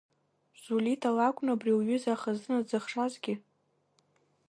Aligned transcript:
Зулита 0.61 1.09
лакәны 1.15 1.51
абри 1.55 1.71
лҩыза 1.77 2.13
ахазына 2.13 2.57
дзыхшазгьы?! 2.67 3.33